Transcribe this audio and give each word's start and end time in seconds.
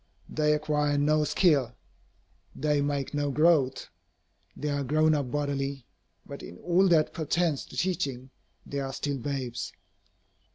They 0.27 0.53
acquire 0.53 0.97
no 0.97 1.25
skill. 1.25 1.75
They 2.55 2.81
make 2.81 3.13
no 3.13 3.29
growth. 3.29 3.87
They 4.57 4.69
are 4.69 4.83
"grown 4.83 5.13
up" 5.13 5.29
bodily. 5.29 5.85
But 6.25 6.41
in 6.41 6.57
all 6.57 6.87
that 6.87 7.13
pertains 7.13 7.65
to 7.65 7.77
teaching, 7.77 8.31
they 8.65 8.79
are 8.79 8.93
still 8.93 9.19
babes. 9.19 9.71